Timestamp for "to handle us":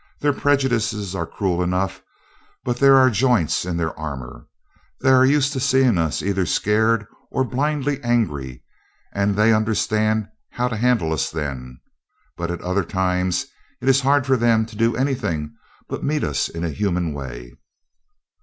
10.69-11.29